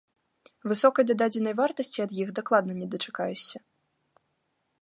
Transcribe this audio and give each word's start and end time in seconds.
Высокай 0.71 1.05
дададзенай 1.11 1.53
вартасці 1.59 1.99
ад 2.07 2.11
іх 2.25 2.33
дакладна 2.41 2.73
не 2.81 2.87
дачакаешся. 2.95 3.63